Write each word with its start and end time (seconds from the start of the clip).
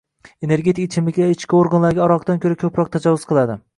Energetik 0.47 0.81
ichimliklar 0.87 1.33
ichki 1.35 1.55
organlarga 1.59 2.05
aroqdan 2.07 2.43
koʻra 2.47 2.59
koʻproq 2.65 2.91
tajovuz 2.97 3.29
qiladi. 3.35 3.59